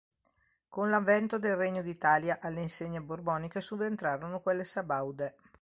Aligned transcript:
Con 0.67 0.89
l'avvento 0.89 1.37
del 1.37 1.55
Regno 1.55 1.83
d'Italia 1.83 2.39
alle 2.41 2.61
insegne 2.61 3.01
borboniche 3.01 3.61
subentrarono 3.61 4.41
quelle 4.41 4.65
sabaude. 4.65 5.35